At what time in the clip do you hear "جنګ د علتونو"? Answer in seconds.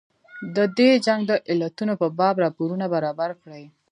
1.05-1.93